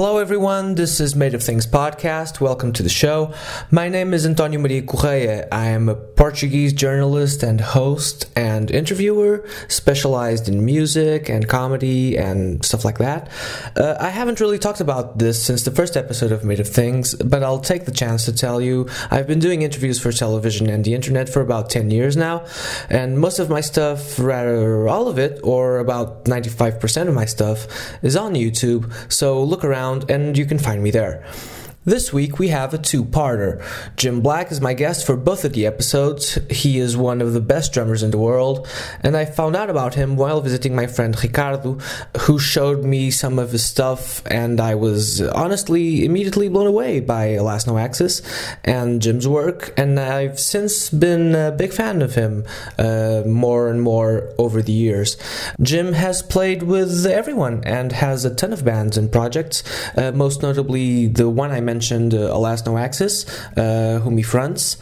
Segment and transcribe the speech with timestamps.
[0.00, 0.76] Hello, everyone.
[0.76, 2.40] This is Made of Things podcast.
[2.40, 3.34] Welcome to the show.
[3.70, 5.46] My name is Antonio Maria Correia.
[5.52, 12.64] I am a Portuguese journalist and host and interviewer specialized in music and comedy and
[12.64, 13.28] stuff like that.
[13.76, 17.14] Uh, I haven't really talked about this since the first episode of Made of Things,
[17.16, 20.82] but I'll take the chance to tell you I've been doing interviews for television and
[20.82, 22.46] the internet for about 10 years now,
[22.88, 27.66] and most of my stuff, rather all of it, or about 95% of my stuff,
[28.02, 31.24] is on YouTube, so look around around and you can find me there.
[31.86, 33.64] This week we have a two parter.
[33.96, 36.38] Jim Black is my guest for both of the episodes.
[36.50, 38.68] He is one of the best drummers in the world,
[39.00, 41.78] and I found out about him while visiting my friend Ricardo,
[42.18, 47.28] who showed me some of his stuff, and I was honestly immediately blown away by
[47.28, 48.20] Alas No Axis
[48.62, 52.44] and Jim's work, and I've since been a big fan of him
[52.78, 55.16] uh, more and more over the years.
[55.62, 59.62] Jim has played with everyone and has a ton of bands and projects,
[59.96, 64.76] uh, most notably the one I mentioned uh, Alas No Axis, uh, whom he fronts,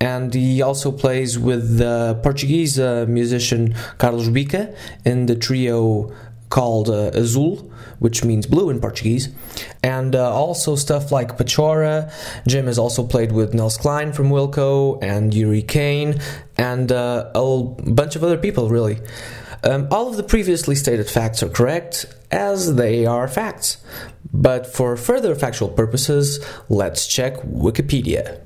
[0.00, 6.12] and he also plays with the Portuguese uh, musician Carlos Bica in the trio
[6.50, 9.28] called uh, Azul, which means blue in Portuguese,
[9.82, 12.12] and uh, also stuff like Pachora.
[12.46, 16.20] Jim has also played with Nels Cline from Wilco and Uri Caine,
[16.56, 18.98] and uh, a bunch of other people, really.
[19.64, 23.78] Um, all of the previously stated facts are correct, as they are facts.
[24.34, 28.40] But for further factual purposes, let's check Wikipedia.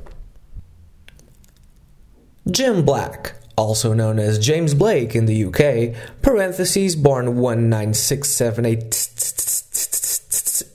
[2.50, 8.82] Jim Black, also known as James Blake in the UK, parentheses born 19678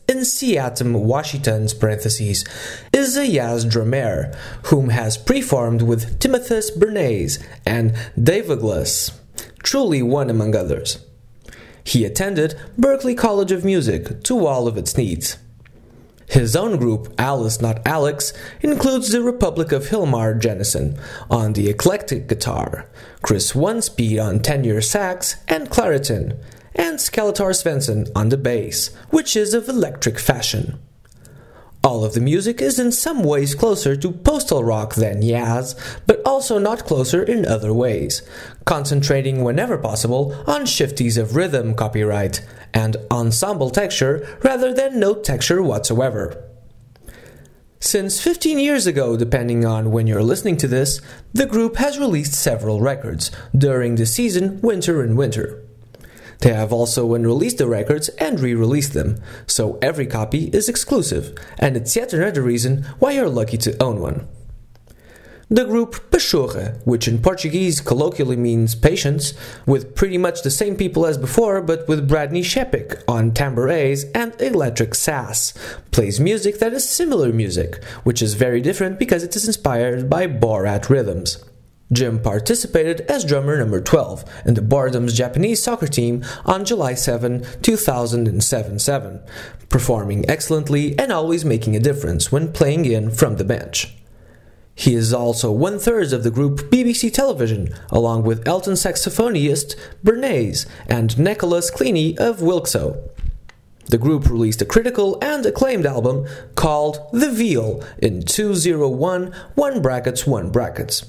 [0.10, 2.44] in Seattle, Washington, parentheses,
[2.92, 9.12] is a jazz drummer whom has preformed with Timotheus Bernays and Dave Douglas,
[9.62, 10.98] truly one among others.
[11.84, 15.38] He attended Berklee College of Music to all of its needs.
[16.28, 20.98] His own group, Alice Not Alex, includes the Republic of Hilmar Jennison
[21.30, 22.88] on the eclectic guitar,
[23.22, 26.40] Chris One-Speed on tenor sax and clarinet,
[26.74, 30.80] and Skeletor Svensson on the bass, which is of electric fashion.
[31.86, 35.76] All of the music is in some ways closer to postal rock than Yaz,
[36.08, 38.22] but also not closer in other ways,
[38.64, 42.42] concentrating whenever possible on shifties of rhythm copyright
[42.74, 46.42] and ensemble texture rather than no texture whatsoever.
[47.82, 51.02] Since 15 years ago, depending on when you're listening to this,
[51.34, 55.63] the group has released several records during the season Winter and Winter.
[56.44, 60.68] They have also when released the records and re released them, so every copy is
[60.68, 64.28] exclusive, and it's yet another reason why you're lucky to own one.
[65.50, 69.34] The group Pachorra, which in Portuguese colloquially means patience,
[69.66, 74.34] with pretty much the same people as before but with Bradney Shepik on tambourines and
[74.42, 75.54] electric sass,
[75.92, 80.28] plays music that is similar music, which is very different because it is inspired by
[80.28, 81.42] Borat rhythms.
[81.94, 87.46] Jim participated as drummer number 12 in the Boredom's Japanese soccer team on July 7,
[87.62, 89.22] 2007 7,
[89.70, 93.94] performing excellently and always making a difference when playing in from the bench.
[94.76, 100.66] He is also one third of the group BBC Television, along with Elton saxophonist Bernays
[100.88, 103.10] and Nicholas Cleany of Wilco.
[103.88, 106.26] The group released a critical and acclaimed album
[106.56, 111.06] called The Veal in 2001 1 brackets 1 brackets.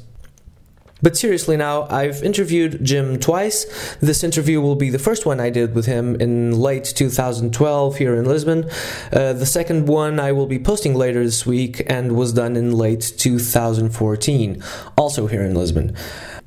[1.05, 3.67] But seriously now, I've interviewed Jim twice.
[4.01, 8.17] This interview will be the first one I did with him in late 2012 here
[8.17, 8.71] in Lisbon.
[9.13, 12.73] Uh, the second one I will be posting later this week and was done in
[12.73, 14.63] late 2014,
[14.97, 15.95] also here in Lisbon.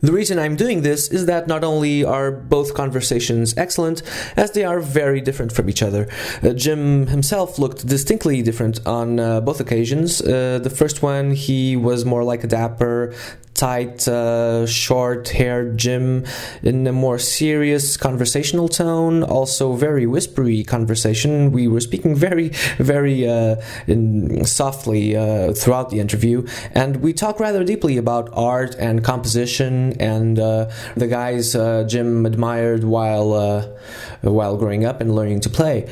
[0.01, 4.03] The reason I'm doing this is that not only are both conversations excellent,
[4.35, 6.07] as they are very different from each other.
[6.43, 10.21] Uh, Jim himself looked distinctly different on uh, both occasions.
[10.21, 13.15] Uh, the first one, he was more like a dapper,
[13.57, 16.23] tight, uh, short haired Jim
[16.61, 21.51] in a more serious conversational tone, also very whispery conversation.
[21.51, 23.55] We were speaking very, very uh,
[23.87, 29.86] in, softly uh, throughout the interview, and we talked rather deeply about art and composition
[29.93, 33.67] and uh, the guys uh, Jim admired while uh,
[34.21, 35.89] while growing up and learning to play.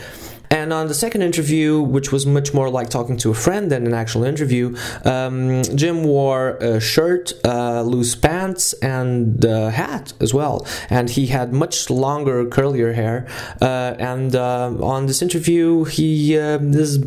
[0.51, 3.87] And on the second interview, which was much more like talking to a friend than
[3.87, 7.33] an actual interview, um, Jim wore a shirt
[7.75, 10.65] uh, uh, loose pants and a hat as well.
[10.89, 13.27] And he had much longer, curlier hair.
[13.61, 16.97] Uh, and uh, on this interview, he uh, is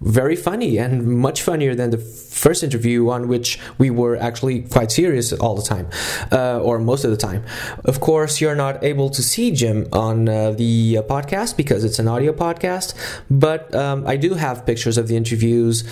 [0.00, 4.90] very funny and much funnier than the first interview on which we were actually quite
[4.90, 5.88] serious all the time,
[6.32, 7.42] uh, or most of the time.
[7.84, 12.08] Of course, you're not able to see Jim on uh, the podcast because it's an
[12.08, 12.94] audio podcast,
[13.30, 15.84] but um, I do have pictures of the interviews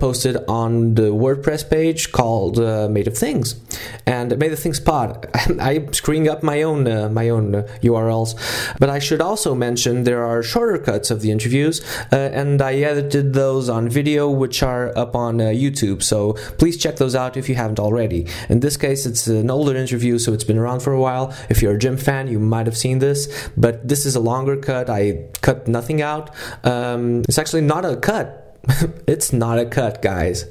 [0.00, 2.58] posted on the WordPress page called
[2.90, 3.60] Made of Things
[4.06, 5.28] and Made of Things Pod.
[5.60, 8.34] I'm screwing up my own my own URLs,
[8.78, 11.82] but I should also mention there are shorter cuts of the interviews,
[12.12, 16.02] uh, and I edited those on video, which are up on uh, YouTube.
[16.02, 18.26] So please check those out if you haven't already.
[18.48, 21.34] In this case, it's an older interview, so it's been around for a while.
[21.48, 24.56] If you're a Jim fan, you might have seen this, but this is a longer
[24.56, 24.88] cut.
[24.88, 26.30] I cut nothing out.
[26.64, 28.58] Um, it's actually not a cut.
[29.06, 30.46] it's not a cut, guys.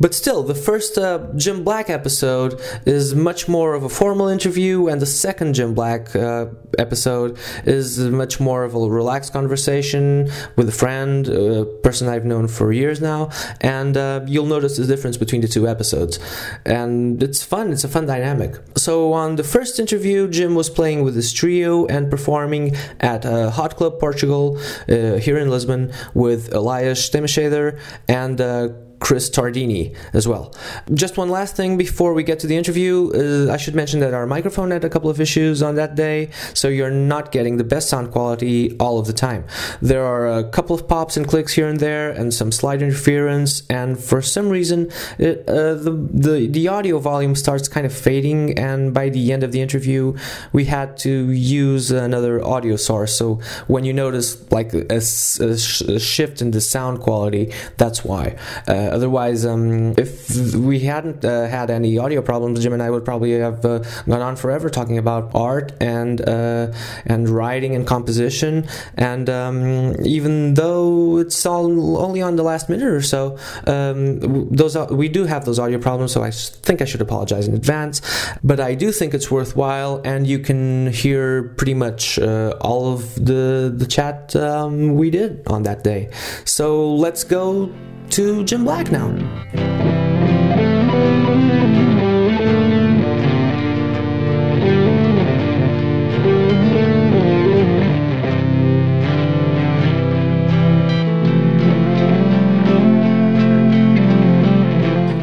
[0.00, 4.88] But still, the first uh, Jim Black episode is much more of a formal interview,
[4.88, 6.46] and the second Jim Black uh,
[6.78, 12.46] episode is much more of a relaxed conversation with a friend, a person I've known
[12.48, 13.30] for years now,
[13.60, 16.18] and uh, you'll notice the difference between the two episodes.
[16.64, 18.56] And it's fun, it's a fun dynamic.
[18.76, 23.50] So, on the first interview, Jim was playing with his trio and performing at uh,
[23.50, 24.58] Hot Club Portugal
[24.88, 28.68] uh, here in Lisbon with Elias Stemeseder and uh,
[29.00, 30.54] Chris Tordini as well.
[30.92, 34.14] Just one last thing before we get to the interview, uh, I should mention that
[34.14, 37.64] our microphone had a couple of issues on that day, so you're not getting the
[37.64, 39.44] best sound quality all of the time.
[39.80, 43.62] There are a couple of pops and clicks here and there, and some slight interference,
[43.70, 48.58] and for some reason, it, uh, the, the the audio volume starts kind of fading,
[48.58, 50.16] and by the end of the interview,
[50.52, 53.14] we had to use another audio source.
[53.14, 58.36] So when you notice like a, a, a shift in the sound quality, that's why.
[58.66, 63.04] Uh, otherwise, um, if we hadn't uh, had any audio problems, Jim and I would
[63.04, 66.72] probably have uh, gone on forever talking about art and uh,
[67.06, 68.66] and writing and composition.
[68.96, 74.76] And um, even though it's all only on the last minute or so, um, those
[74.76, 76.12] are, we do have those audio problems.
[76.12, 78.00] So I think I should apologize in advance.
[78.42, 83.14] But I do think it's worthwhile, and you can hear pretty much uh, all of
[83.14, 86.10] the the chat um, we did on that day.
[86.44, 87.70] So let's go
[88.10, 89.08] to Jim Black now.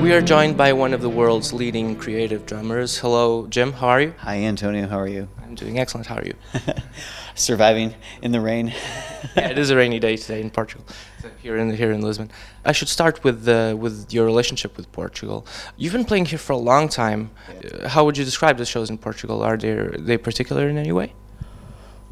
[0.01, 2.99] We are joined by one of the world's leading creative drummers.
[2.99, 3.73] Hello, Jim.
[3.73, 4.13] How are you?
[4.19, 4.87] Hi, Antonio.
[4.87, 5.27] How are you?
[5.43, 6.07] I'm doing excellent.
[6.07, 6.35] How are you?
[7.35, 8.67] Surviving in the rain.
[9.35, 10.85] yeah, it is a rainy day today in Portugal,
[11.43, 12.31] here in here in Lisbon.
[12.63, 15.45] I should start with uh, with your relationship with Portugal.
[15.75, 17.31] You've been playing here for a long time.
[17.49, 19.43] Uh, how would you describe the shows in Portugal?
[19.43, 21.11] Are they are they particular in any way?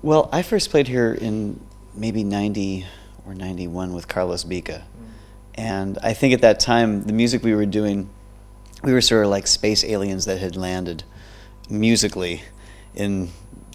[0.02, 1.60] Well, I first played here in
[1.96, 2.86] maybe '90
[3.26, 5.08] or '91 with Carlos Bica, mm.
[5.56, 8.10] and I think at that time the music we were doing,
[8.84, 11.06] we were sort of like space aliens that had landed
[11.70, 12.44] musically
[12.94, 13.30] in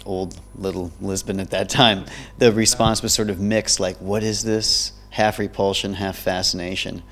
[0.06, 2.04] old little Lisbon at that time,
[2.38, 4.92] the response was sort of mixed like, what is this?
[5.10, 7.02] Half repulsion, half fascination.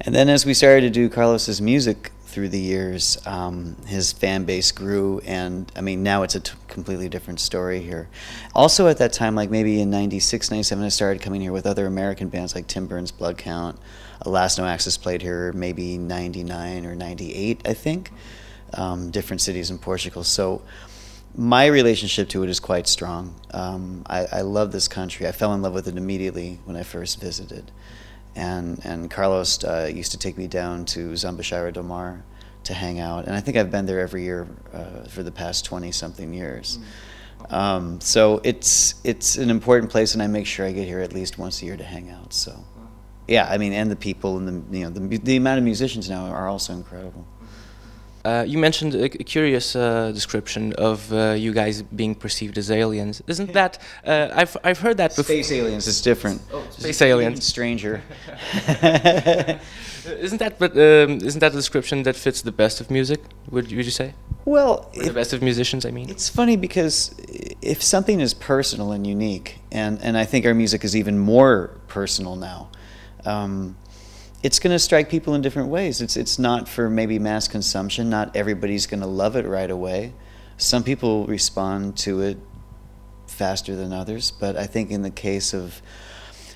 [0.00, 4.44] And then as we started to do Carlos's music through the years, um, his fan
[4.44, 8.08] base grew, and I mean, now it's a completely different story here.
[8.54, 11.86] Also, at that time, like maybe in 96, 97, I started coming here with other
[11.86, 13.78] American bands like Tim Berne's, Blood Count.
[14.22, 18.12] Alas No Axis played here maybe 99 or 98, I think.
[18.74, 20.22] Um, different cities in Portugal.
[20.22, 20.62] So
[21.36, 23.34] my relationship to it is quite strong.
[23.52, 25.26] Um, I, I, love this country.
[25.26, 27.70] I fell in love with it immediately when I first visited.
[28.34, 32.24] And, and Carlos uh, used to take me down to Zambujeira do Mar
[32.64, 33.26] to hang out.
[33.26, 36.78] And I think I've been there every year uh, for the past 20 something years.
[37.48, 41.12] Um, so it's, it's an important place, and I make sure I get here at
[41.12, 42.32] least once a year to hang out.
[42.32, 42.64] So,
[43.26, 46.10] yeah, I mean, and the people and the, you know, the, the amount of musicians
[46.10, 47.26] now are also incredible.
[48.24, 52.70] Uh, you mentioned a, a curious uh, description of uh, you guys being perceived as
[52.70, 53.22] aliens.
[53.26, 53.78] Isn't that?
[54.04, 55.24] Uh, I've I've heard that before.
[55.24, 56.42] Space aliens is different.
[56.52, 57.44] Oh, space aliens.
[57.44, 58.02] Stranger.
[60.06, 60.58] isn't that?
[60.58, 63.20] But um, isn't that a description that fits the best of music?
[63.50, 64.14] Would would you say?
[64.44, 65.86] Well, the best of musicians.
[65.86, 67.14] I mean, it's funny because
[67.62, 71.78] if something is personal and unique, and and I think our music is even more
[71.88, 72.68] personal now.
[73.24, 73.76] Um,
[74.42, 76.00] it's going to strike people in different ways.
[76.00, 78.08] It's it's not for maybe mass consumption.
[78.08, 80.14] Not everybody's going to love it right away.
[80.56, 82.38] Some people respond to it
[83.26, 85.80] faster than others, but I think in the case of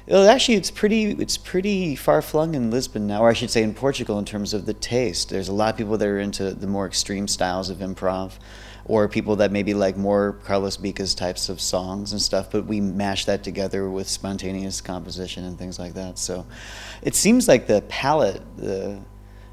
[0.07, 3.63] Well, actually, it's pretty it's pretty far flung in Lisbon now, or I should say
[3.63, 5.31] in Portugal, in terms of the taste.
[5.31, 8.33] There's a lot of people that are into the more extreme styles of improv,
[8.85, 12.51] or people that maybe like more Carlos Bica's types of songs and stuff.
[12.51, 16.19] But we mash that together with spontaneous composition and things like that.
[16.19, 16.45] So,
[17.01, 19.01] it seems like the palette, the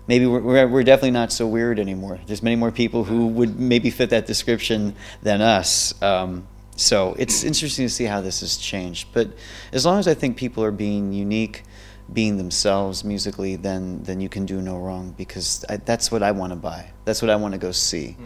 [0.07, 2.19] maybe we're, we're, definitely not so weird anymore.
[2.27, 5.93] There's many more people who would maybe fit that description than us.
[6.01, 6.45] Um,
[6.81, 9.09] so it's interesting to see how this has changed.
[9.13, 9.29] But
[9.71, 11.63] as long as I think people are being unique,
[12.11, 16.31] being themselves musically, then then you can do no wrong because I, that's what I
[16.31, 16.91] want to buy.
[17.05, 18.17] That's what I want to go see.
[18.19, 18.25] Mm-hmm.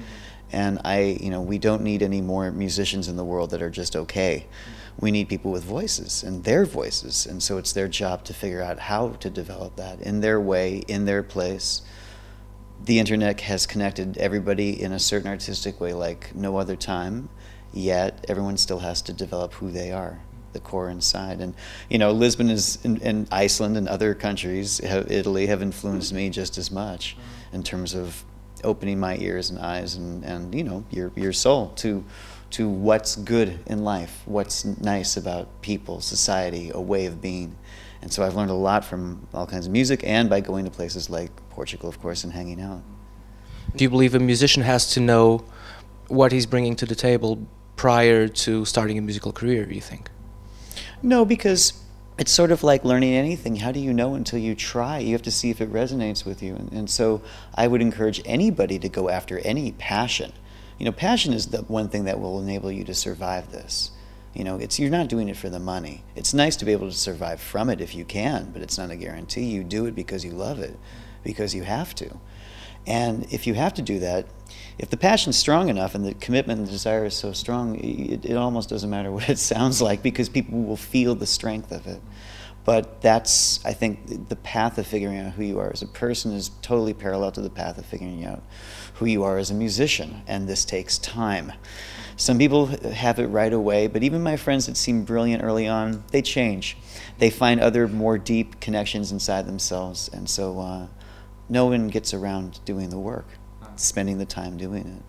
[0.51, 3.69] And I, you know, we don't need any more musicians in the world that are
[3.69, 4.45] just okay.
[4.47, 4.71] Mm-hmm.
[5.01, 8.61] We need people with voices and their voices, and so it's their job to figure
[8.61, 11.81] out how to develop that in their way, in their place.
[12.81, 17.29] The internet has connected everybody in a certain artistic way like no other time
[17.75, 20.19] yet everyone still has to develop who they are
[20.55, 21.39] the core inside.
[21.41, 21.53] And
[21.89, 26.57] you know lisbon is and iceland and other countries have, italy have influenced me just
[26.57, 27.15] as much
[27.53, 28.23] in terms of
[28.63, 32.03] opening my ears and eyes and, and you know your your soul to
[32.49, 37.55] to what's good in life what's nice about people society a way of being.
[38.01, 40.71] And so i've learned a lot from all kinds of music and by going to
[40.71, 42.81] places like portugal of course and hanging out.
[43.75, 45.43] Do you believe a musician has to know
[46.07, 50.09] what he's bringing to the table prior to starting a musical career, do you think?
[51.01, 51.73] No, because
[52.17, 53.57] it's sort of like learning anything.
[53.57, 54.99] How do you know until you try?
[54.99, 56.55] You have to see if it resonates with you.
[56.55, 57.21] And, and, so
[57.53, 60.31] I would encourage anybody to go after any passion.
[60.79, 63.91] You know, passion is the one thing that will enable you to survive this.
[64.33, 66.03] You know, it's you're not doing it for the money.
[66.15, 68.91] It's nice to be able to survive from it if you can, but it's not
[68.91, 69.45] a guarantee.
[69.45, 70.77] You do it because you love it,
[71.23, 72.19] because you have to.
[72.85, 74.27] And if you have to do that,
[74.77, 78.25] if the passion's strong enough and the commitment and the desire is so strong, it,
[78.25, 81.87] it, almost doesn't matter what it sounds like because people will feel the strength of
[81.87, 82.01] it.
[82.65, 86.33] But that's, I think, the path of figuring out who you are as a person
[86.33, 88.41] is totally parallel to the path of figuring out
[88.95, 91.53] who you are as a musician, and this takes time.
[92.17, 96.03] Some people have it right away, but even my friends that seem brilliant early on,
[96.09, 96.75] they change.
[97.19, 100.87] They find other more deep connections inside themselves, and so uh,
[101.47, 103.27] no one gets around doing the work
[103.79, 105.03] spending the time doing it.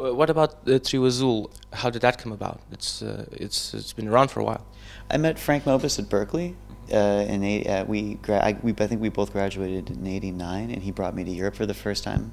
[0.00, 0.16] Mm-hmm.
[0.16, 1.50] What about the Trio Azul?
[1.72, 2.60] How did that come about?
[2.70, 4.66] It's uh, it's it's been around for a while.
[5.10, 6.54] I met Frank Mobus at Berklee.
[6.90, 10.70] Uh, in eight, uh, we, gra- I, we I think we both graduated in '89,
[10.70, 12.32] and he brought me to Europe for the first time.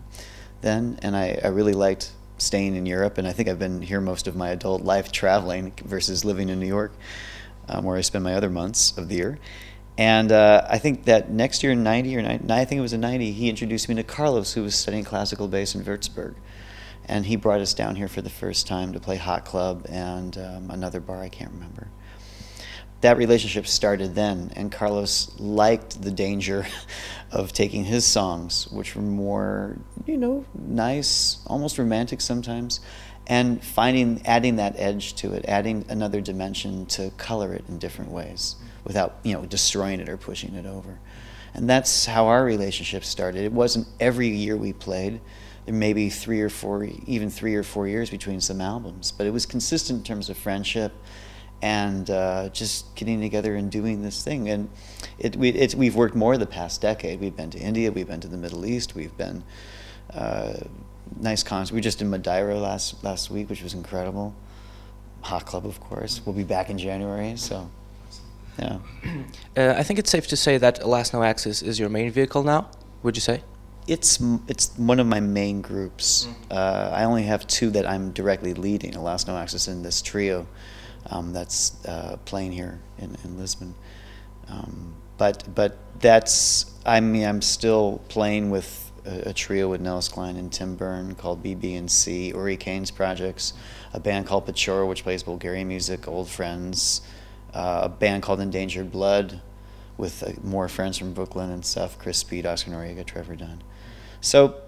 [0.61, 3.99] Then, and I, I really liked staying in Europe, and I think I've been here
[3.99, 6.93] most of my adult life traveling versus living in New York,
[7.67, 9.39] um, where I spend my other months of the year.
[9.97, 12.93] And uh, I think that next year in 90 or 90, I think it was
[12.93, 16.35] in 90, he introduced me to Carlos, who was studying classical bass in Würzburg.
[17.07, 20.37] And he brought us down here for the first time to play Hot Club and
[20.37, 21.87] um, another bar I can't remember.
[23.01, 26.65] That relationship started then, and Carlos liked the danger
[27.31, 32.79] of taking his songs, which were more, you know, nice, almost romantic sometimes,
[33.27, 38.11] and finding, adding that edge to it, adding another dimension to color it in different
[38.11, 38.55] ways
[38.85, 40.99] without you know destroying it or pushing it over.
[41.53, 43.43] And that's how our relationship started.
[43.43, 45.21] It wasn't every year we played.
[45.65, 49.25] There may be three or four, even three or four years between some albums, but
[49.25, 50.91] it was consistent in terms of friendship
[51.61, 54.49] and uh, just getting together and doing this thing.
[54.49, 54.69] And
[55.17, 57.19] it, we, we've worked more the past decade.
[57.19, 59.43] We've been to India, we've been to the Middle East, we've been
[60.13, 60.53] uh,
[61.19, 61.71] nice concerts.
[61.71, 64.35] We were just in Madeira last last week, which was incredible.
[65.21, 66.21] Hot Club, of course.
[66.25, 67.69] We'll be back in January, so.
[68.59, 68.77] Yeah.
[69.57, 72.43] Uh, I think it's safe to say that Alas No Axis is your main vehicle
[72.43, 72.69] now.
[73.03, 73.41] Would you say?
[73.87, 76.27] It's it's one of my main groups.
[76.27, 76.55] Mm.
[76.57, 78.95] Uh, I only have two that I'm directly leading.
[78.95, 80.47] Alas No Axis in this trio
[81.09, 83.75] um, that's uh, playing here in, in Lisbon.
[84.47, 90.09] Um, but but that's I mean I'm still playing with a, a, trio with Nels
[90.09, 93.53] Cline and Tim Berne called BB&C, Uri Caine's projects,
[93.93, 97.01] a band called Pachora which plays Bulgarian music, old friends
[97.55, 99.41] uh, a band called Endangered Blood
[99.97, 103.63] with uh, more friends from Brooklyn and stuff Chris Speed, Oscar Noriega, Trevor Dunn.
[104.21, 104.61] So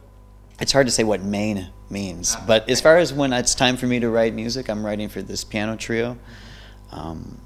[0.60, 2.36] it's hard to say what main means.
[2.36, 2.46] Uh-huh.
[2.48, 5.22] But as far as when it's time for me to write music, I'm writing for
[5.22, 6.18] this piano trio
[6.92, 7.42] um,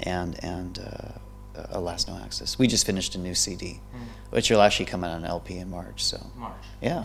[0.00, 2.58] and, and uh, Alas No Axis.
[2.58, 4.00] We just finished a new CD, mm.
[4.30, 6.04] which will actually come out on LP in March.
[6.04, 6.52] So March.
[6.80, 7.04] Yeah.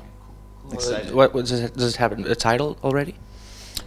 [0.63, 0.74] Cool.
[0.74, 1.13] Excited.
[1.13, 3.15] What, what, does, it, does it have a title already?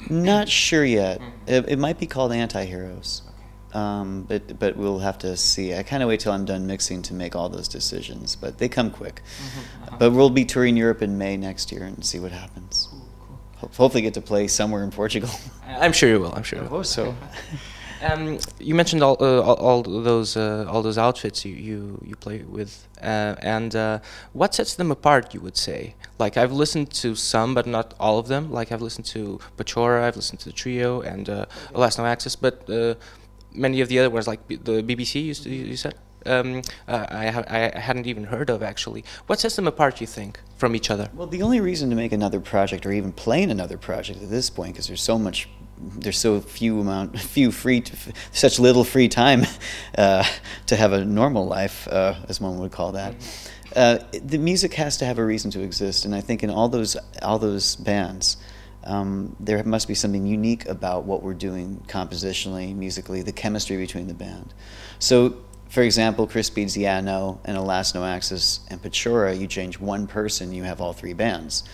[0.08, 1.20] Not sure yet.
[1.20, 1.32] Mm.
[1.46, 3.22] It, it, might be called Anti-Heroes.
[3.72, 5.74] Um, but but we'll have to see.
[5.74, 8.68] I kind of wait till I'm done mixing to make all those decisions, but they
[8.68, 9.22] come quick.
[9.22, 9.96] Mm-hmm, uh-huh.
[9.98, 12.88] But we'll be touring Europe in May next year and see what happens.
[12.90, 13.08] Cool,
[13.60, 13.70] cool.
[13.76, 15.30] hopefully, get to play somewhere in Portugal.
[15.66, 16.34] I'm sure you will.
[16.34, 16.62] I'm sure.
[16.62, 17.14] I hope so.
[18.02, 22.16] Um, you mentioned all, uh, all, all those uh, all those outfits you, you, you
[22.16, 23.98] play with, uh, and uh,
[24.32, 25.34] what sets them apart?
[25.34, 25.94] You would say.
[26.18, 28.50] Like I've listened to some, but not all of them.
[28.50, 32.36] Like I've listened to Pachora, I've listened to the Trio, and uh, Alas No Axis,
[32.36, 32.94] but uh,
[33.52, 35.94] many of the other ones, like B the BBC, you, you said.
[36.26, 39.04] Um, uh, I, ha I hadn't even heard of actually.
[39.26, 41.08] What sets them apart, you think, from each other?
[41.14, 44.28] Well, the only reason to make another project or even play in another project at
[44.28, 45.48] this point, because there's so much
[45.80, 47.82] there's so few amount, few free,
[48.32, 49.46] such little free time
[49.96, 50.24] uh,
[50.66, 53.14] to have a normal life, uh, as one would call that.
[53.74, 56.68] Uh, the music has to have a reason to exist, and I think in all
[56.68, 58.36] those all those bands,
[58.84, 64.06] um, there must be something unique about what we're doing compositionally, musically, the chemistry between
[64.06, 64.54] the band.
[64.98, 65.36] So,
[65.68, 70.06] for example, Chris Speed's Yeah No and Alas No Axis and Pachora, you change one
[70.06, 71.64] person, you have all three bands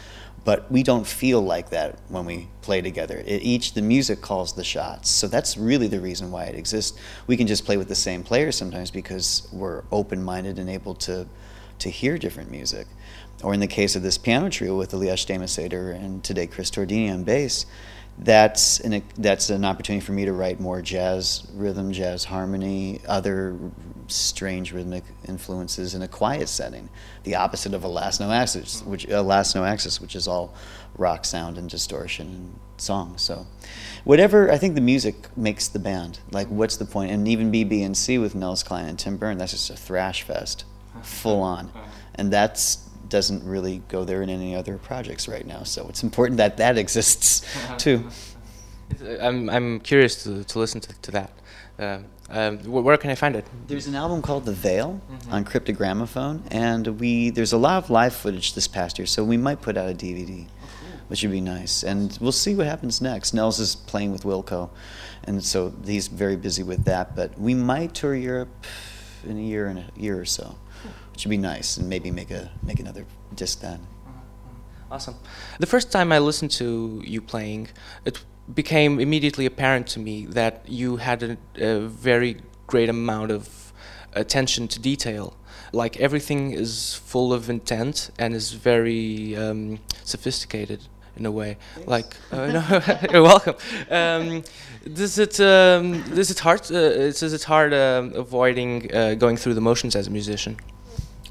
[0.46, 3.20] but we don't feel like that when we play together.
[3.26, 6.96] It, each the music calls the shots, so that's really the reason why it exists.
[7.26, 11.26] We can just play with the same players sometimes because we're open-minded and able to
[11.80, 12.86] to hear different music.
[13.42, 17.12] Or in the case of this piano trio with Elias Stemeseder and today Chris Tordini
[17.12, 17.66] on bass,
[18.18, 23.58] that's an that's an opportunity for me to write more jazz rhythm, jazz harmony, other
[24.08, 26.88] strange rhythmic influences in a quiet setting.
[27.24, 30.54] The opposite of Alas No Axis, which Alas No Axis, which is all
[30.96, 33.18] rock sound and distortion and song.
[33.18, 33.46] So,
[34.04, 36.20] whatever I think the music makes the band.
[36.30, 37.10] Like, what's the point?
[37.10, 40.64] And even BB&C with Nels Cline and Tim Berne, that's just a thrash fest,
[41.02, 41.70] full on,
[42.14, 45.62] and that's doesn't really go there in any other projects right now.
[45.62, 47.44] So it's important that that exists
[47.78, 48.08] too.
[49.20, 51.32] I'm I'm curious to, to listen to, to that.
[51.78, 51.98] Uh,
[52.28, 53.44] um, where can I find it?
[53.68, 55.32] There's an album called The Veil mm-hmm.
[55.32, 59.36] on Cryptogramophone, and we there's a lot of live footage this past year, so we
[59.36, 61.00] might put out a DVD, oh, cool.
[61.08, 61.84] which would be nice.
[61.84, 63.32] And we'll see what happens next.
[63.32, 64.70] Nels is playing with Wilco,
[65.24, 67.14] and so he's very busy with that.
[67.14, 68.66] But we might tour Europe
[69.24, 70.56] in a year and a year or so,
[71.16, 73.78] which would be nice, and maybe make a make another disc then.
[73.78, 74.92] Mm-hmm.
[74.92, 75.14] Awesome.
[75.58, 77.68] The first time I listened to you playing,
[78.04, 83.72] it became immediately apparent to me that you had a, a very great amount of
[84.12, 85.34] attention to detail.
[85.72, 90.80] Like everything is full of intent and is very um, sophisticated
[91.16, 91.56] in a way.
[91.76, 91.88] Thanks.
[91.88, 92.62] Like, uh, no,
[93.10, 93.56] you're welcome.
[93.90, 94.44] Um,
[94.92, 96.60] does it um, does it hard?
[96.70, 100.58] Uh, is it hard uh, avoiding uh, going through the motions as a musician?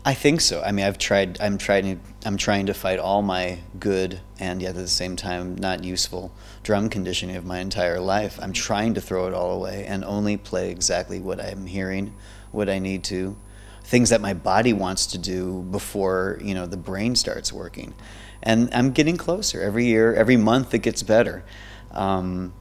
[0.08, 0.62] I think so.
[0.62, 1.42] I mean, I've tried.
[1.42, 2.00] I'm trying.
[2.24, 6.32] I'm trying to fight all my good and yet at the same time not useful
[6.62, 8.38] drum conditioning of my entire life.
[8.40, 12.14] I'm trying to throw it all away and only play exactly what I'm hearing,
[12.52, 13.36] what I need to,
[13.84, 17.96] things that my body wants to do before you know the brain starts working.
[18.44, 20.14] And I'm getting closer every year.
[20.14, 21.44] Every month it gets better.
[21.90, 22.54] Um,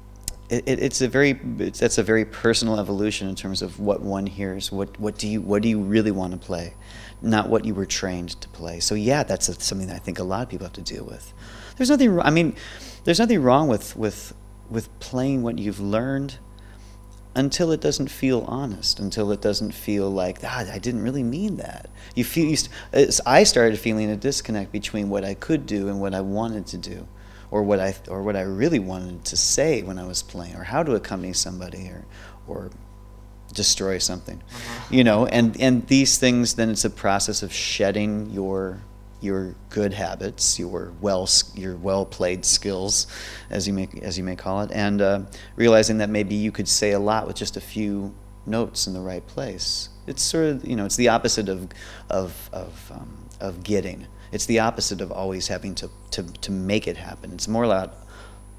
[0.55, 4.01] it, it, it's a very it's, that's a very personal evolution in terms of what
[4.01, 4.73] one hears.
[4.73, 6.75] What what do you what do you really want to play?
[7.25, 8.81] not what you were trained to play.
[8.81, 11.05] So yeah, that's a, something that I think a lot of people have to deal
[11.05, 11.33] with.
[11.77, 12.21] There's nothing.
[12.21, 12.55] I mean,
[13.05, 14.35] there's nothing wrong with with
[14.71, 16.39] with playing what you've learned
[17.37, 21.57] until it doesn't feel honest, until it doesn't feel like ah, I didn't really mean
[21.57, 21.91] that.
[22.15, 22.47] You feel.
[22.47, 26.21] You st- I started feeling a disconnect between what I could do and what I
[26.21, 27.09] wanted to do,
[27.55, 30.65] or what I or what I really wanted to say when I was playing, or
[30.65, 32.05] how to accompany somebody, or
[32.49, 32.71] or
[33.53, 34.43] destroy something.
[34.43, 34.87] Uh-huh.
[34.91, 38.81] you know and and these things then it's a process of shedding your
[39.21, 43.07] your good habits your well your well played skills
[43.51, 45.21] as you may as you may call it and uh,
[45.55, 48.13] realizing that maybe you could say a lot with just a few
[48.47, 49.91] notes in the right place.
[50.09, 51.69] It's sort of you know it's the opposite of
[52.11, 56.87] of of um, of getting it's the opposite of always having to, to to make
[56.87, 57.95] it happen it's more about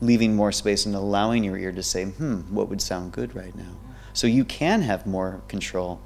[0.02, 3.56] leaving more space and allowing your ear to say hmm what would sound good right
[3.56, 3.76] now
[4.16, 6.00] so you can have more control,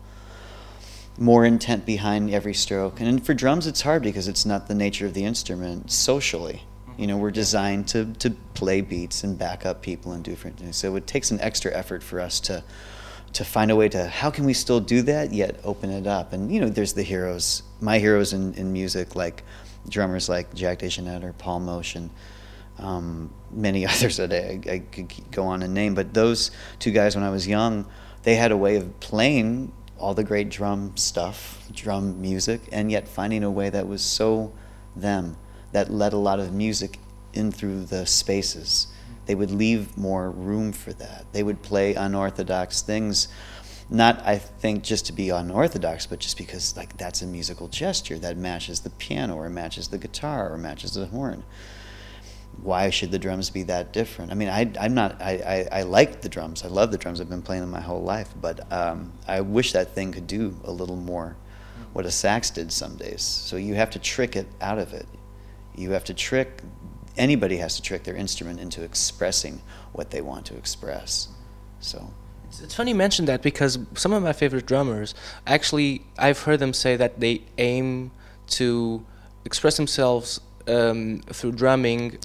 [1.17, 2.99] more intent behind every stroke.
[2.99, 6.63] And for drums, it's hard because it's not the nature of the instrument socially.
[6.97, 10.57] You know, we're designed to, to play beats and back up people and do different
[10.57, 10.75] things.
[10.75, 12.63] So it takes an extra effort for us to
[13.33, 16.33] to find a way to how can we still do that yet open it up.
[16.33, 19.43] And you know, there's the heroes, my heroes in, in music, like
[19.87, 22.09] drummers like Jack DeJohnette or Paul Motian
[22.79, 25.95] um, many others that I, I, could go on and name.
[25.95, 27.85] But those two guys, when I was young,
[28.23, 33.07] they had a way of playing all the great drum stuff, drum music, and yet
[33.07, 34.53] finding a way that was so
[34.95, 35.37] them
[35.71, 36.99] that let a lot of music
[37.33, 38.87] in through the spaces.
[39.29, 41.23] They would leave more room for that.
[41.33, 43.27] They would play unorthodox things,
[43.87, 48.17] not I think just to be unorthodox, but just because like that's a musical gesture
[48.17, 51.43] that matches the piano or matches the guitar or matches the horn
[52.63, 54.31] why should the drums be that different?
[54.31, 56.65] I mean, I, I'm not, I, I, I like the drums.
[56.65, 57.21] I love the drums.
[57.21, 58.33] I've been playing them my whole life.
[58.41, 61.37] But um, I wish that thing could do a little more
[61.93, 63.21] what a sax did some days.
[63.21, 65.05] So you have to trick it out of it.
[65.75, 66.61] You have to trick,
[67.19, 71.27] anybody has to trick their instrument into expressing what they want to express.
[71.79, 72.13] So.
[72.63, 75.13] It's, funny you mention that because some of my favorite drummers,
[75.45, 78.09] actually, I've heard them say that they aim
[78.57, 79.05] to
[79.45, 82.17] express themselves um, through drumming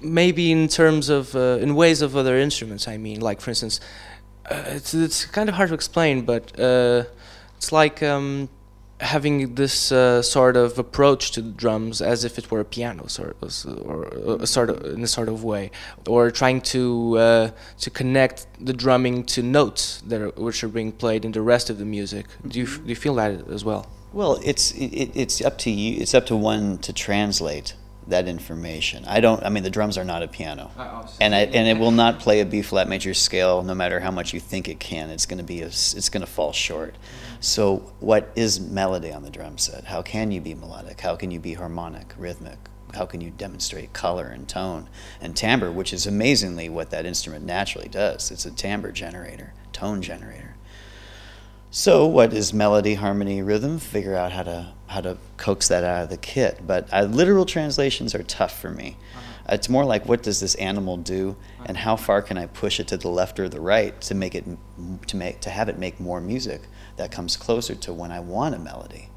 [0.00, 3.80] maybe in terms of uh, in ways of other instruments i mean like for instance
[4.50, 7.04] uh, it's, it's kind of hard to explain but uh,
[7.56, 8.48] it's like um,
[9.00, 13.06] having this uh, sort of approach to the drums as if it were a piano
[13.08, 13.52] sort of,
[13.84, 14.04] or
[14.40, 15.70] a sort of in a sort of way
[16.06, 20.92] or trying to uh, to connect the drumming to notes that are, which are being
[20.92, 23.86] played in the rest of the music do you, do you feel that as well
[24.16, 26.00] well, it's it, it's up to you.
[26.00, 27.74] It's up to one to translate
[28.06, 29.04] that information.
[29.04, 29.44] I don't.
[29.44, 32.18] I mean, the drums are not a piano, uh, and I, and it will not
[32.18, 35.10] play a B flat major scale no matter how much you think it can.
[35.10, 36.94] It's going to be a, it's going to fall short.
[37.40, 39.84] So, what is melody on the drum set?
[39.84, 41.00] How can you be melodic?
[41.00, 42.58] How can you be harmonic, rhythmic?
[42.94, 44.88] How can you demonstrate color and tone
[45.20, 48.30] and timbre, which is amazingly what that instrument naturally does?
[48.30, 50.56] It's a timbre generator, tone generator.
[51.70, 53.78] So, what is melody, harmony, rhythm?
[53.78, 56.60] Figure out how to how to coax that out of the kit.
[56.66, 58.96] But uh, literal translations are tough for me.
[59.14, 59.25] Uh-huh.
[59.48, 62.88] It's more like what does this animal do, and how far can I push it
[62.88, 64.44] to the left or the right to make it
[65.06, 66.62] to make to have it make more music
[66.96, 69.10] that comes closer to when I want a melody.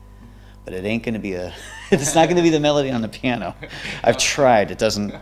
[0.65, 1.54] But it ain't going to be a.
[1.92, 3.56] it's not going to be the melody on the piano.
[4.04, 4.70] I've tried.
[4.70, 5.15] It doesn't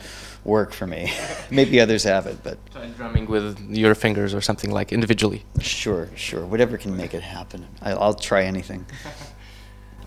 [0.44, 1.12] work for me.
[1.52, 5.44] Maybe others have it, but Try drumming with your fingers or something like individually.
[5.60, 6.46] Sure, sure.
[6.46, 7.68] Whatever can make it happen.
[7.82, 8.86] I, will try anything.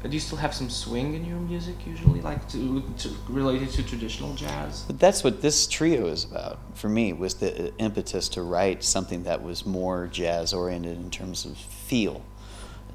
[0.03, 3.71] Uh, do you still have some swing in your music usually, like to, to related
[3.71, 4.83] to traditional jazz?
[4.87, 7.13] But that's what this trio is about for me.
[7.13, 11.57] Was the uh, impetus to write something that was more jazz oriented in terms of
[11.57, 12.25] feel,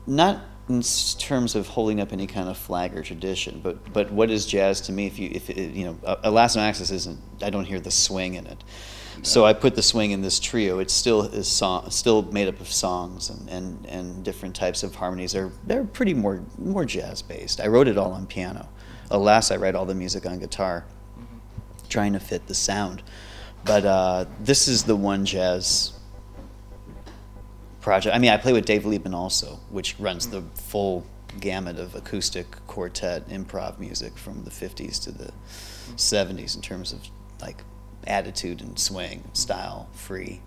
[0.07, 0.81] not in
[1.19, 3.59] terms of holding up any kind of flag or tradition.
[3.63, 5.05] But but what is jazz to me?
[5.05, 7.19] If you if it, you know, Alas No Axis isn't.
[7.41, 8.63] I don't hear the swing in it.
[9.23, 10.79] So I put the swing in this trio.
[10.79, 14.95] It still is song, still made up of songs and, and, and different types of
[14.95, 15.31] harmonies.
[15.31, 17.59] They're they're pretty more more jazz based.
[17.59, 18.69] I wrote it all on piano.
[19.11, 20.85] Alas, I write all the music on guitar,
[21.17, 21.87] mm-hmm.
[21.89, 23.03] trying to fit the sound.
[23.63, 25.93] But uh, this is the one jazz
[27.81, 28.15] project.
[28.15, 31.05] I mean, I play with Dave Liebman also, which runs the full
[31.39, 35.31] gamut of acoustic quartet improv music from the 50s to the
[35.95, 37.01] 70s in terms of
[37.41, 37.63] like
[38.07, 40.41] attitude and swing, style, free,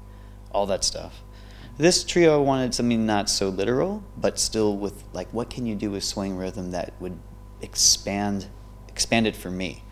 [0.52, 1.22] all that stuff.
[1.76, 5.92] This trio wanted something not so literal, but still with like what can you do
[5.92, 7.18] with swing rhythm that would
[7.62, 8.46] expand
[8.88, 9.84] expand it for me.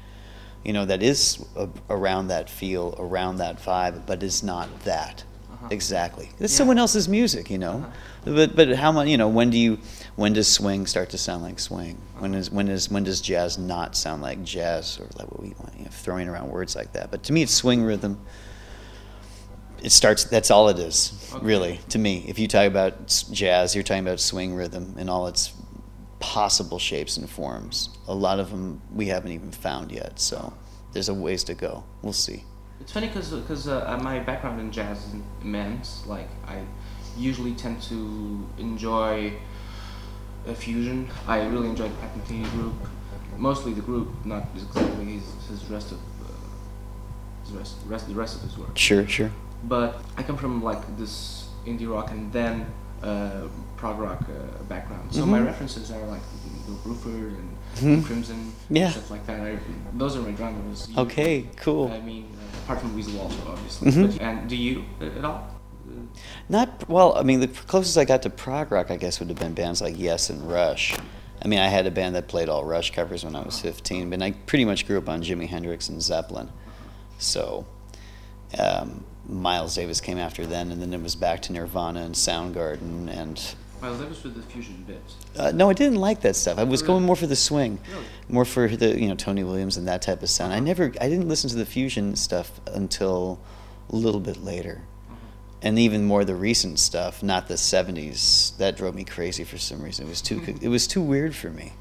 [0.64, 5.22] You know, that is a, around that feel, around that vibe, but is not that.
[5.56, 5.68] Uh-huh.
[5.70, 6.28] Exactly.
[6.38, 6.58] It's yeah.
[6.58, 7.78] someone else's music, you know.
[7.78, 7.90] Uh-huh.
[8.34, 9.28] But but how much you know?
[9.28, 9.78] When do you?
[10.16, 11.98] When does swing start to sound like swing?
[12.18, 15.50] When is when is when does jazz not sound like jazz or like what we
[15.58, 15.74] want?
[15.78, 17.10] You know, throwing around words like that.
[17.10, 18.20] But to me, it's swing rhythm.
[19.82, 20.24] It starts.
[20.24, 21.44] That's all it is, okay.
[21.44, 21.80] really.
[21.90, 25.52] To me, if you talk about jazz, you're talking about swing rhythm in all its
[26.18, 27.90] possible shapes and forms.
[28.08, 30.18] A lot of them we haven't even found yet.
[30.18, 30.52] So
[30.92, 31.84] there's a ways to go.
[32.02, 32.42] We'll see.
[32.80, 36.06] It's funny because because uh, uh, my background in jazz is immense.
[36.06, 36.62] Like I
[37.16, 39.32] usually tend to enjoy
[40.46, 41.08] a fusion.
[41.26, 42.74] I really enjoy the Pat Metheny group,
[43.36, 46.28] mostly the group, not exactly his, his rest of uh,
[47.44, 48.76] his rest, rest the rest of his work.
[48.76, 49.30] Sure, sure.
[49.64, 52.66] But I come from like this indie rock and then
[53.02, 55.30] uh, prog rock uh, background, so mm-hmm.
[55.32, 56.22] my references are like
[56.66, 58.02] Bill Bruford and mm-hmm.
[58.02, 58.90] Crimson, yeah.
[58.90, 59.40] stuff like that.
[59.40, 59.58] I,
[59.94, 60.88] those are my drummers.
[60.96, 61.90] Okay, cool.
[61.92, 62.36] I mean
[62.66, 63.92] apart from Weasel also, obviously.
[63.92, 64.20] Mm-hmm.
[64.20, 65.48] and do you at all?
[66.48, 67.16] Not well.
[67.16, 69.80] I mean, the closest I got to prog rock, I guess, would have been bands
[69.80, 70.96] like Yes and Rush.
[71.42, 74.10] I mean, I had a band that played all Rush covers when I was 15,
[74.10, 76.50] but I pretty much grew up on Jimi Hendrix and Zeppelin.
[77.18, 77.66] So,
[78.58, 83.08] um, Miles Davis came after then, and then it was back to Nirvana and Soundgarden
[83.08, 85.16] and Miles Davis for the fusion bits.
[85.36, 86.58] Uh, no, I didn't like that stuff.
[86.58, 86.94] I was really?
[86.94, 88.04] going more for the swing, really?
[88.28, 90.52] more for the you know Tony Williams and that type of sound.
[90.52, 93.40] I never, I didn't listen to the fusion stuff until
[93.90, 95.16] a little bit later, uh-huh.
[95.62, 98.56] and even more the recent stuff, not the '70s.
[98.56, 100.06] That drove me crazy for some reason.
[100.06, 101.72] It was too, it was too weird for me.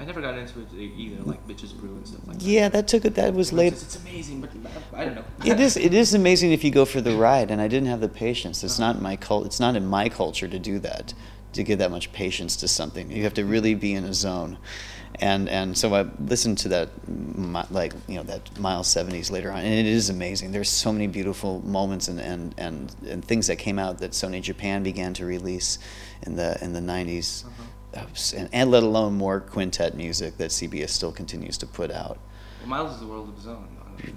[0.00, 2.44] I never got into it either, like bitches brew and stuff like that.
[2.44, 3.14] Yeah, that took it.
[3.14, 3.72] That was late.
[3.74, 4.50] It's, amazing, but
[4.92, 5.24] I don't know.
[5.44, 5.76] it is.
[5.76, 8.64] It is amazing if you go for the ride, and I didn't have the patience.
[8.64, 9.46] It's not my cult.
[9.46, 11.14] It's not in my culture to do that.
[11.52, 13.10] to give that much patience to something.
[13.12, 14.58] You have to really be in a zone.
[15.20, 16.88] And and so I listened to that
[17.70, 20.50] like you know that Miles 70s later on, and it is amazing.
[20.50, 24.42] There's so many beautiful moments and, and, and, and things that came out that Sony
[24.42, 25.78] Japan began to release
[26.22, 27.62] in the in the 90s, uh-huh.
[28.36, 32.18] And, and let alone more quintet music that CBS still continues to put out.
[32.60, 33.68] Well, Miles is a world of his own.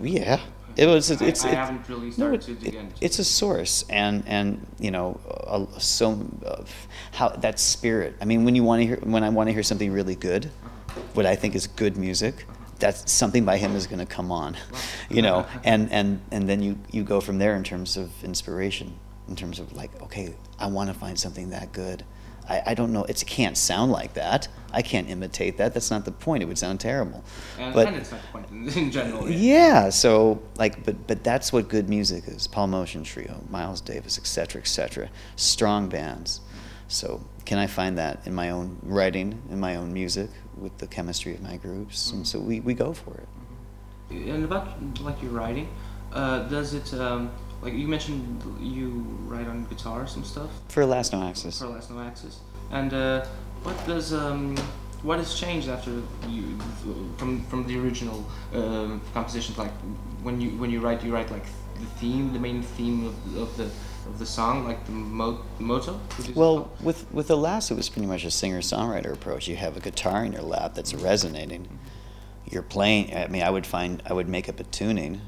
[0.02, 0.40] Yeah,
[0.76, 1.10] it was.
[1.10, 1.22] It's.
[1.22, 2.96] it's I, I haven't really started no, it, to into.
[3.02, 6.64] It's a source, and and you know, uh, so uh,
[7.12, 8.16] how that spirit.
[8.22, 10.46] I mean, when you want to hear, when I want to hear something really good,
[11.14, 12.46] what I think is good music,
[12.80, 14.58] that's something by him is going to come on,
[15.10, 18.94] you know, and and and then you you go from there in terms of inspiration,
[19.28, 22.04] in terms of like, okay, I want to find something that good.
[22.50, 23.04] I, I don't know.
[23.04, 24.48] It can't sound like that.
[24.72, 25.74] I can't imitate that.
[25.74, 26.44] That's not the point.
[26.44, 27.24] It would sound terrible.
[27.58, 29.30] And but it's not the point in, in general.
[29.30, 29.84] Yeah.
[29.84, 29.90] yeah.
[29.90, 32.48] So like, but but that's what good music is.
[32.48, 35.10] Paul Motian Trio, Miles Davis, etc., etc.
[35.36, 36.42] Strong bands.
[36.88, 40.88] So can I find that in my own writing, in my own music, with the
[40.88, 42.08] chemistry of my groups?
[42.08, 42.18] Mm-hmm.
[42.18, 43.28] And so we, we go for it.
[44.12, 44.32] Mm-hmm.
[44.32, 45.70] And about like your writing,
[46.14, 46.94] uh, does it?
[46.94, 48.90] Um, like you mentioned, you
[49.26, 50.50] write on guitar some stuff.
[50.70, 51.60] For Alas No Axis.
[51.60, 52.40] For Alas No Axis.
[52.72, 53.26] And uh,
[53.64, 54.56] what does um,
[55.04, 55.92] what has changed after
[56.28, 56.58] you
[57.18, 59.58] from from the original um, compositions?
[59.58, 59.72] Like
[60.22, 61.46] when you when you write, you write like
[61.80, 63.70] the theme, the main theme of, of the
[64.06, 66.00] of the song, like the mo- motto.
[66.36, 69.48] Well, with with the last, it was pretty much a singer songwriter approach.
[69.48, 71.80] You have a guitar in your lap that's resonating.
[72.50, 73.16] You're playing.
[73.16, 75.22] I mean, I would find I would make up a tuning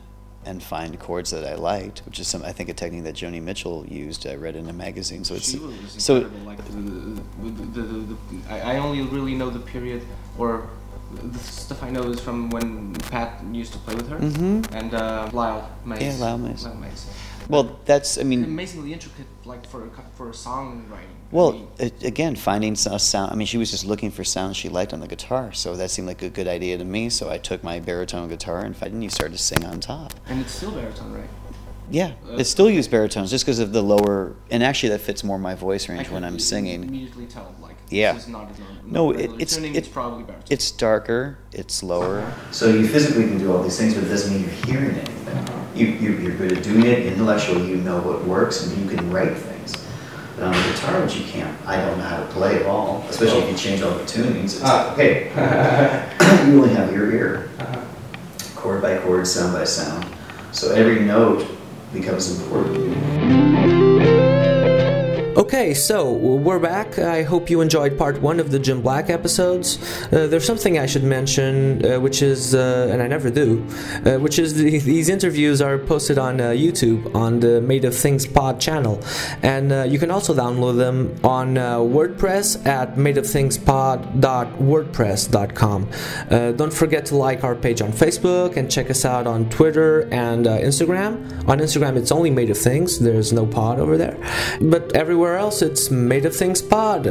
[0.49, 3.41] and find chords that I liked, which is some I think a technique that Joni
[3.41, 4.25] Mitchell used.
[4.25, 5.23] I read in a magazine.
[5.23, 5.55] So it's
[6.03, 6.29] so.
[6.43, 8.17] Like the, the, the,
[8.49, 10.01] I only really know the period
[10.37, 10.67] or
[11.13, 14.75] the stuff I know is from when Pat used to play with her mm-hmm.
[14.75, 16.01] and uh, Lyle Mays.
[16.01, 16.65] Yeah, Lyle Mays.
[16.65, 17.07] Lyle Mays.
[17.47, 21.17] Well, that's I mean amazingly intricate, like for a, for a songwriting.
[21.31, 23.31] Well, I mean, again, finding a sound.
[23.31, 25.89] I mean, she was just looking for sounds she liked on the guitar, so that
[25.89, 27.09] seemed like a good idea to me.
[27.09, 30.13] So I took my baritone guitar and and you started to sing on top.
[30.27, 31.29] And it's still baritone, right?
[31.91, 35.23] Yeah, uh, it still use baritones just because of the lower, and actually that fits
[35.23, 36.83] more my voice range when I'm singing.
[36.83, 38.13] Immediately tell, like yeah.
[38.13, 40.47] this is not as no, it, it's tuning, it's, probably baritone.
[40.49, 42.33] It's darker, it's lower.
[42.51, 45.59] So you physically can do all these things, but it doesn't mean you're hearing anything
[45.79, 49.09] you, you, you're good at doing it intellectually, you know what works, and you can
[49.11, 49.73] write things.
[50.35, 53.05] But on the guitar, which you can't, I don't know how to play at all,
[53.09, 54.43] especially if you change all the tunings.
[54.43, 55.29] It's uh, okay,
[56.47, 57.81] you only have your ear, uh-huh.
[58.55, 60.05] chord by chord, sound by sound.
[60.51, 61.47] So every note
[61.93, 64.18] becomes important.
[65.39, 66.99] Okay, so we're back.
[66.99, 69.79] I hope you enjoyed part one of the Jim Black episodes.
[70.11, 73.65] Uh, there's something I should mention, uh, which is, uh, and I never do,
[74.05, 77.95] uh, which is the, these interviews are posted on uh, YouTube on the Made of
[77.95, 79.01] Things Pod channel,
[79.41, 85.89] and uh, you can also download them on WordPress at madeofthingspod.wordpress.com.
[86.57, 90.47] don't forget to like our page on Facebook and check us out on Twitter and
[90.47, 91.47] Instagram.
[91.47, 92.99] On Instagram, it's only Made of Things.
[92.99, 94.17] There's no pod over there,
[94.59, 97.05] but everywhere else, it's Made of Things Pod.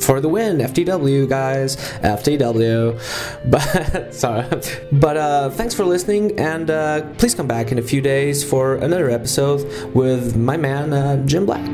[0.00, 2.98] For the win, FTW guys, FTW.
[3.50, 4.46] But sorry,
[4.92, 8.76] but uh, thanks for listening, and uh, please come back in a few days for
[8.76, 11.68] another episode with my man uh, Jim Black.